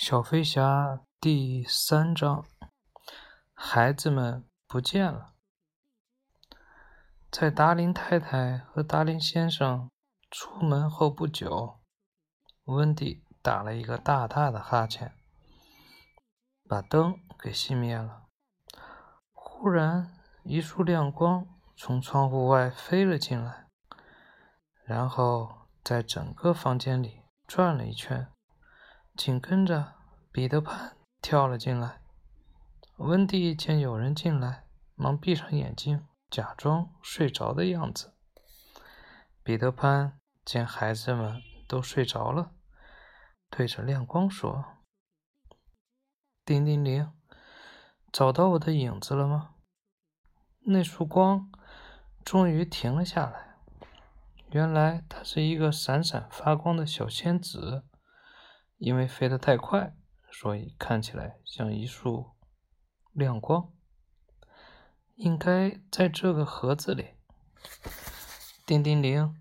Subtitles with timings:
[0.00, 2.46] 小飞侠第三章，
[3.52, 5.34] 孩子们不见了。
[7.32, 9.90] 在达林太太和达林先生
[10.30, 11.80] 出门后不久，
[12.66, 15.12] 温蒂打了一个大大的哈欠，
[16.68, 18.28] 把灯给熄灭了。
[19.32, 21.44] 忽然，一束亮光
[21.76, 23.66] 从窗户外飞了进来，
[24.84, 28.32] 然后在整个房间里转了一圈。
[29.18, 29.94] 紧跟着，
[30.30, 32.00] 彼得潘跳了进来。
[32.98, 34.62] 温蒂见有人进来，
[34.94, 38.14] 忙闭上眼睛，假装睡着的样子。
[39.42, 42.52] 彼得潘见孩子们都睡着了，
[43.50, 44.64] 对着亮光说
[46.46, 47.12] ：“叮叮铃，
[48.12, 49.56] 找到我的影子了吗？”
[50.66, 51.50] 那束光
[52.24, 53.56] 终于停了下来。
[54.52, 57.87] 原来，它是一个闪闪发光的小仙子。
[58.78, 59.94] 因为飞得太快，
[60.30, 62.30] 所以看起来像一束
[63.12, 63.70] 亮光。
[65.16, 67.14] 应该在这个盒子里。
[68.64, 69.34] 叮叮铃，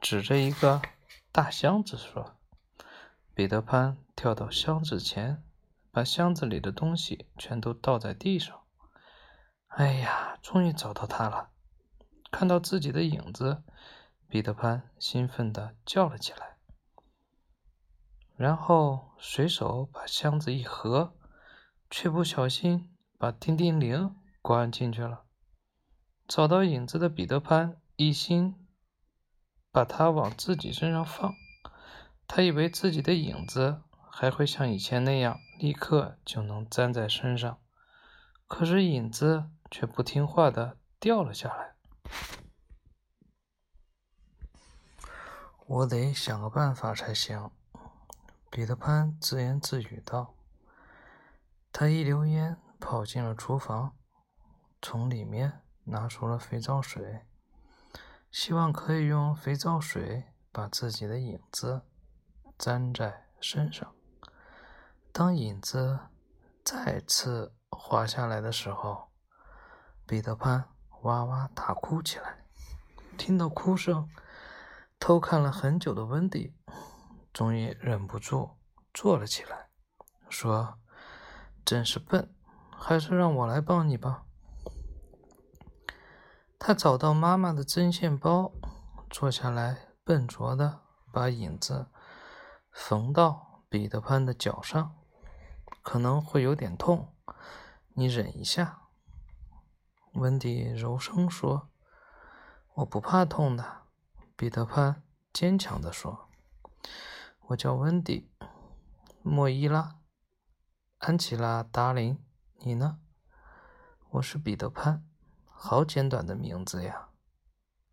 [0.00, 0.82] 指着一个
[1.30, 2.36] 大箱子说
[3.32, 5.44] ：“彼得潘跳到箱子前，
[5.92, 8.62] 把箱子里的东西全都倒在地上。
[9.68, 11.50] 哎呀，终于找到它了！
[12.32, 13.62] 看到自己的影子，
[14.26, 16.56] 彼得潘兴奋地叫了起来。”
[18.42, 21.16] 然后随手把箱子一合，
[21.88, 25.26] 却不小心把叮叮铃关进去了。
[26.26, 28.66] 找到影子的彼得潘一心
[29.70, 31.32] 把它往自己身上放，
[32.26, 37.60] 他以为自己的影子还会像以前那样立刻就能粘在身上，
[38.48, 41.76] 可是影子却不听话的掉了下来。
[45.64, 47.52] 我得想个办法才行。
[48.54, 50.34] 彼得潘自言自语道
[51.72, 53.96] ：“他一溜烟跑进了厨房，
[54.82, 57.24] 从里面拿出了肥皂水，
[58.30, 61.80] 希望可以用肥皂水把自己的影子
[62.58, 63.94] 粘在身上。
[65.12, 66.00] 当影子
[66.62, 69.08] 再次滑下来的时候，
[70.06, 70.68] 彼得潘
[71.04, 72.44] 哇哇大哭起来。
[73.16, 74.10] 听到哭声，
[75.00, 76.54] 偷看了很久的温迪。”
[77.32, 78.58] 终于忍不住
[78.92, 79.68] 坐了起来，
[80.28, 80.78] 说
[81.64, 82.34] ：“真是笨，
[82.70, 84.24] 还是让我来帮你吧。”
[86.58, 88.52] 他找到妈妈的针线包，
[89.10, 91.86] 坐下来，笨拙的把影子
[92.70, 94.96] 缝到彼得潘的脚上。
[95.82, 97.12] 可能会有点痛，
[97.94, 98.82] 你忍一下。”
[100.14, 101.70] 温迪柔声说。
[102.74, 103.82] “我不怕痛的。”
[104.36, 106.28] 彼得潘坚强地说。
[107.52, 108.30] 我叫温迪·
[109.22, 109.82] 莫伊拉·
[110.98, 112.18] 安琪拉·达林，
[112.60, 112.98] 你呢？
[114.08, 115.06] 我是彼得潘，
[115.44, 117.10] 好简短的名字呀。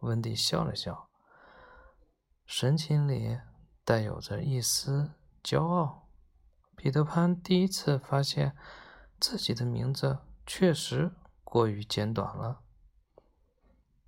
[0.00, 1.08] 温迪笑了笑，
[2.44, 3.38] 神情里
[3.84, 6.08] 带有着一丝骄傲。
[6.74, 8.56] 彼得潘第一次发现
[9.20, 11.12] 自己的名字确实
[11.44, 12.62] 过于简短了。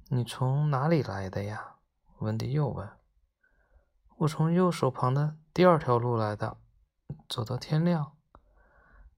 [0.09, 1.77] 你从哪里来的呀？
[2.19, 2.91] 温迪又问。
[4.19, 6.57] 我从右手旁的第二条路来的，
[7.29, 8.17] 走到天亮，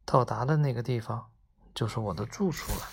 [0.04, 1.30] 到达的那个地方
[1.72, 2.88] 就是我的住处了。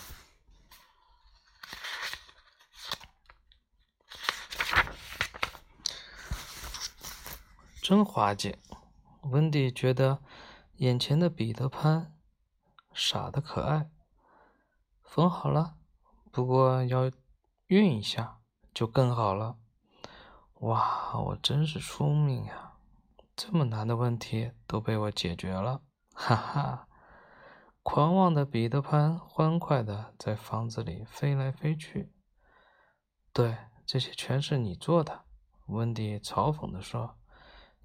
[7.82, 8.60] 真滑稽！
[9.22, 10.22] 温迪觉得
[10.78, 12.16] 眼前的彼得潘
[12.94, 13.90] 傻的可爱。
[15.02, 15.76] 缝好了，
[16.32, 17.10] 不过要
[17.68, 18.38] 熨一下
[18.74, 19.58] 就更好了。
[20.62, 22.74] 哇，我真是聪明呀！
[23.36, 25.82] 这么难的问题都被我解决了，
[26.14, 26.88] 哈哈！
[27.84, 32.14] 狂妄的彼得潘欢快的在房子里飞来飞去。
[33.34, 35.26] 对，这些全是你做的，
[35.68, 37.18] 温迪嘲讽地说，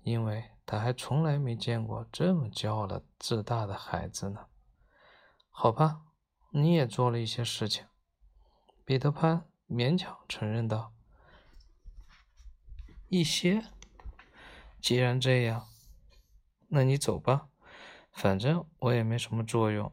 [0.03, 4.47] 因为他还从来没见过这么骄傲的自大的孩子呢。
[5.51, 6.03] 好吧，
[6.53, 7.85] 你也做了一些事情，
[8.85, 10.93] 彼得潘勉强承认道。
[13.11, 13.65] 一些，
[14.81, 15.67] 既然这样，
[16.69, 17.49] 那你走吧，
[18.13, 19.93] 反正我也没什么作用。”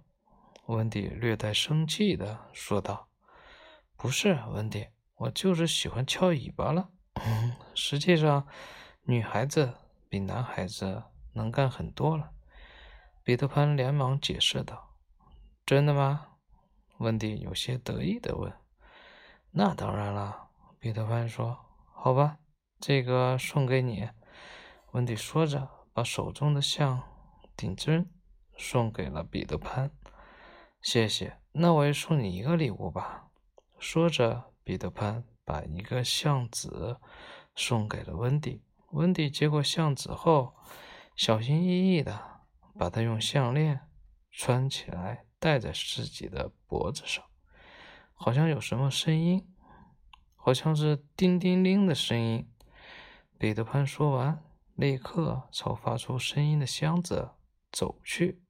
[0.68, 3.10] 温迪略带生气的说道。
[3.98, 6.92] “不是，温迪，我就是喜欢翘尾巴了。
[7.74, 8.46] 实际上，
[9.02, 9.74] 女孩子
[10.08, 11.02] 比男孩子
[11.34, 12.32] 能干很多了。”
[13.26, 14.96] 彼得潘连忙解释道。
[15.66, 16.28] “真的吗？”
[17.00, 18.54] 温迪有些得意的问。
[19.50, 21.58] “那当然了。”彼得潘说。
[21.92, 22.38] “好吧。”
[22.80, 24.08] 这个送给你，
[24.92, 27.02] 温迪说着，把手中的像
[27.56, 28.10] 顶针，
[28.56, 29.92] 送给了彼得潘。
[30.80, 33.30] 谢谢，那我也送你一个礼物吧。
[33.80, 37.00] 说着，彼得潘把一个橡子
[37.56, 38.62] 送给了温迪。
[38.92, 40.54] 温迪接过橡子后，
[41.16, 42.44] 小心翼翼的
[42.78, 43.82] 把它用项链
[44.32, 47.26] 穿起来，戴在自己的脖子上。
[48.14, 49.48] 好像有什么声音，
[50.36, 52.48] 好像是叮叮铃的声音。
[53.40, 54.44] 彼得潘说完，
[54.74, 57.30] 立刻朝发出声音的箱子
[57.72, 58.42] 走去。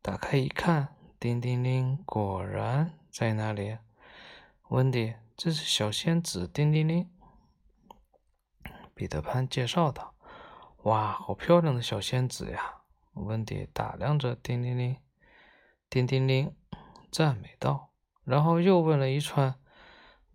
[0.00, 3.76] 打开一看，叮叮铃果然在那里。
[4.68, 7.10] 温迪，这是小仙子叮叮铃。
[8.94, 10.14] 彼得潘介绍道
[10.84, 14.96] ：“哇，好漂亮的小仙子呀！”温迪打量着叮叮铃，
[15.90, 16.56] 叮叮铃，
[17.12, 17.90] 赞美道，
[18.24, 19.56] 然后又问了一串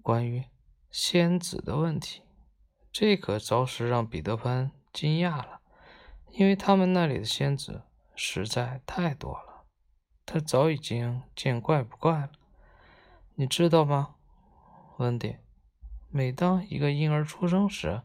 [0.04, 0.46] 关于
[0.92, 2.22] 仙子的问题。
[2.92, 5.62] 这可着实让彼得潘惊讶了，
[6.32, 7.84] 因为他们那里的仙子
[8.16, 9.64] 实在太多了，
[10.26, 12.32] 他早已经见怪不怪了。
[13.36, 14.16] 你知道吗，
[14.98, 15.38] 温迪？
[16.10, 18.02] 每当一个婴儿出生时，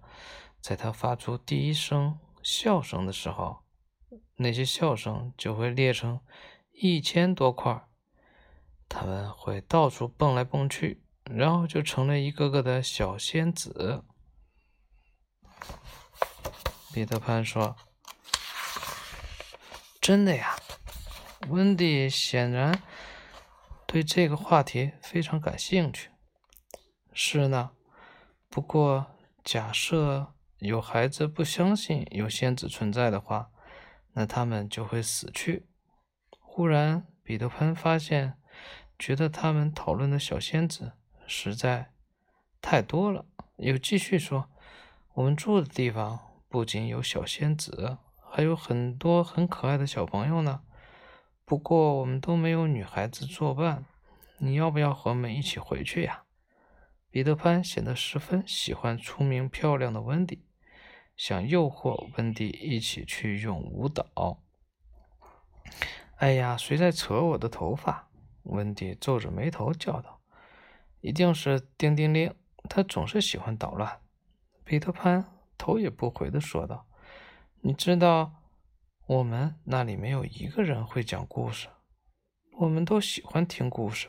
[0.60, 3.64] 在他发出第一声笑声的时候，
[4.36, 6.20] 那些笑声就会裂成
[6.70, 7.84] 一千多块，
[8.88, 14.04] 他们会到处蹦来蹦去，然后就成了一个个的小仙子。
[16.92, 17.76] 彼得潘说
[20.00, 20.56] ：“真的呀。”
[21.48, 22.82] 温蒂显然
[23.86, 26.10] 对这个话题非常感兴趣。
[27.12, 27.70] 是呢，
[28.48, 29.06] 不过
[29.44, 30.32] 假设……
[30.60, 33.50] 有孩子不相信有仙子存在的话，
[34.14, 35.68] 那他们就会死去。
[36.40, 38.38] 忽然，彼得潘发现，
[38.98, 40.94] 觉得他们讨论的小仙子
[41.26, 41.92] 实在
[42.62, 43.26] 太多了。
[43.58, 44.48] 又继续说
[45.16, 47.96] ：“我们住的地方不仅有小仙子，
[48.30, 50.60] 还有很多很可爱的小朋友呢。
[51.46, 53.86] 不过，我们都没有女孩子作伴。
[54.36, 56.24] 你要不要和我们一起回去呀？”
[57.10, 60.44] 彼得潘显得十分喜欢聪明漂亮的温迪。
[61.16, 64.42] 想诱惑温迪一起去用舞蹈。
[66.16, 68.10] 哎呀，谁在扯我的头发？
[68.42, 70.20] 温迪皱着眉头叫道
[71.00, 72.34] ：“一定是叮叮铃，
[72.68, 74.00] 他总是喜欢捣乱。”
[74.66, 75.24] 彼得潘
[75.56, 76.88] 头也不回的说道
[77.62, 78.42] ：“你知道，
[79.06, 81.68] 我们那里没有一个人会讲故事，
[82.58, 84.08] 我们都喜欢听故事。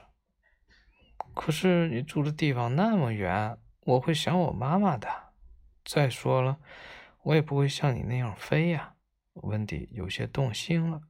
[1.35, 5.07] 可是你住的地方那么远，我会想我妈妈的。
[5.85, 6.57] 再说了。”
[7.23, 8.93] 我也不会像你那样飞呀，
[9.33, 11.01] 温迪有些动心了。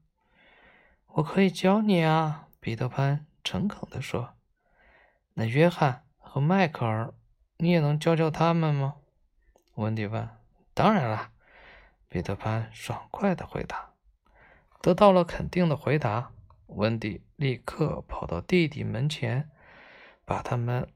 [1.05, 4.33] 我可以教你啊，彼得潘诚恳地说。
[5.35, 7.13] 那约翰和迈克尔，
[7.57, 8.95] 你也能教教他们吗？
[9.77, 10.27] 温迪问。
[10.73, 11.31] 当然啦，
[12.07, 13.93] 彼得潘爽快地回答。
[14.81, 16.31] 得到了肯定的回答，
[16.65, 19.49] 温迪立刻跑到弟弟门前，
[20.25, 20.87] 把他们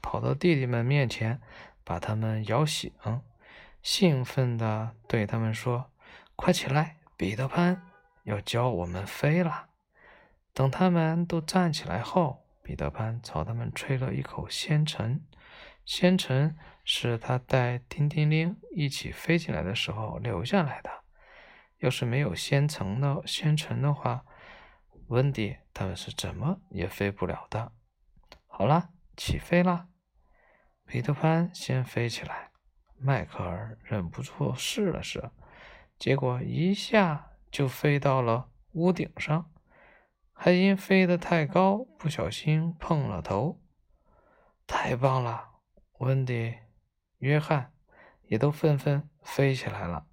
[0.00, 1.40] 跑到弟弟们面前，
[1.82, 2.92] 把他们摇醒。
[3.82, 5.90] 兴奋地对他们说
[6.36, 7.82] ：“快起来，彼得潘
[8.22, 9.70] 要教我们飞了。”
[10.54, 15.24] 等他们都站起来后，彼得潘朝他们吹了一口仙尘。
[15.84, 16.56] 仙尘
[16.88, 21.02] 是他带叮叮铃一起飞进来的时候留下来的。
[21.78, 24.24] 要是没有仙尘的仙尘的话，
[25.08, 27.72] 温迪他们是怎么也飞不了的。
[28.46, 29.88] 好了，起飞啦！
[30.86, 32.52] 彼得潘先飞起来。
[32.98, 35.30] 迈克尔忍不住试了试，
[35.98, 39.50] 结果一下就飞到了屋顶上，
[40.32, 43.60] 还因飞得太高，不小心碰了头。
[44.68, 45.50] 太棒了！
[45.98, 46.54] 温迪、
[47.18, 47.72] 约翰
[48.28, 50.06] 也都纷纷飞起来了。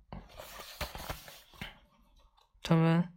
[2.62, 3.14] 他们，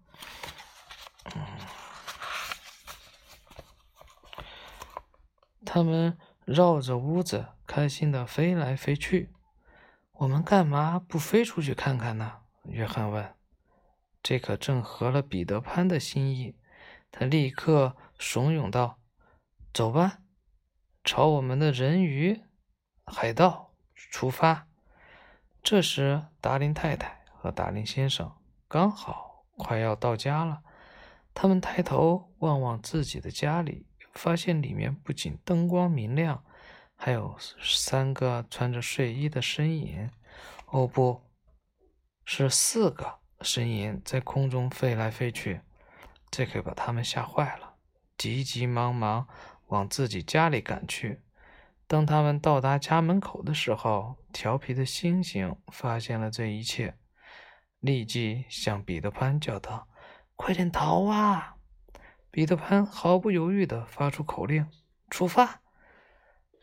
[5.64, 9.32] 他们绕着屋子开心的飞来飞去。
[10.12, 12.40] 我们干嘛不飞出去看看呢？
[12.64, 13.34] 约翰问。
[14.22, 16.58] 这可正合了彼得潘的心意。
[17.12, 18.98] 他立刻怂恿道
[19.72, 20.18] ：“走吧，
[21.04, 22.42] 朝我们的人鱼
[23.04, 23.65] 海盗
[23.96, 24.68] 出发。”
[25.62, 28.32] 这时，达林太太和达林先生
[28.68, 30.62] 刚好快要到家了。
[31.34, 36.44] 他们抬头望望自己的家里，发现里面不仅灯光明亮。
[36.98, 40.10] 还有三个穿着睡衣的身影，
[40.68, 41.20] 哦，不
[42.24, 45.60] 是四个身影在空中飞来飞去，
[46.30, 47.74] 这可把他们吓坏了，
[48.16, 49.28] 急急忙忙
[49.66, 51.20] 往自己家里赶去。
[51.88, 56.96] 当他们到达家门口的时候，调皮的猩猩发现了这一切，
[57.78, 59.88] 立即向彼得潘叫道
[60.34, 61.56] ：“快点逃啊！”
[62.30, 64.68] 彼得潘毫不犹豫地发出口令
[65.08, 65.62] ：“出发！”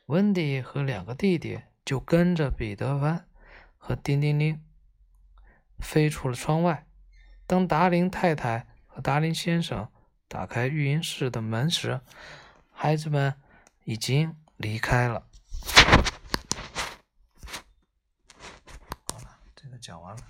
[0.08, 3.26] 温迪和两个弟弟就跟着彼得潘
[3.78, 4.62] 和叮叮铃
[5.80, 6.86] 飞出了窗外。
[7.48, 9.90] 当达林太太和达林先生
[10.28, 12.02] 打开育婴室的门时，
[12.70, 13.34] 孩子们
[13.86, 15.22] 已经离开了。
[19.12, 20.22] 好了，这个讲完了。